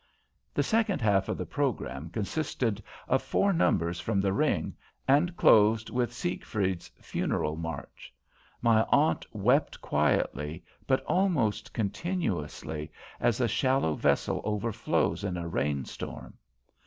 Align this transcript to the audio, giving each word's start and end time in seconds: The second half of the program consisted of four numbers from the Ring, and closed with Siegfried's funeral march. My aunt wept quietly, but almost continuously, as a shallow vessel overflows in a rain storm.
The 0.55 0.63
second 0.63 0.99
half 0.99 1.29
of 1.29 1.37
the 1.37 1.45
program 1.45 2.09
consisted 2.09 2.81
of 3.07 3.21
four 3.21 3.53
numbers 3.53 3.99
from 3.99 4.19
the 4.19 4.33
Ring, 4.33 4.75
and 5.07 5.37
closed 5.37 5.91
with 5.91 6.11
Siegfried's 6.11 6.87
funeral 6.99 7.55
march. 7.55 8.11
My 8.63 8.81
aunt 8.89 9.27
wept 9.31 9.79
quietly, 9.79 10.63
but 10.87 11.01
almost 11.01 11.71
continuously, 11.71 12.91
as 13.19 13.39
a 13.39 13.47
shallow 13.47 13.93
vessel 13.93 14.41
overflows 14.43 15.23
in 15.23 15.37
a 15.37 15.47
rain 15.47 15.85
storm. 15.85 16.35